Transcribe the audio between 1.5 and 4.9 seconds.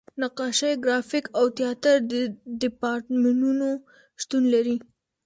تیاتر دیپارتمنټونه شتون لري.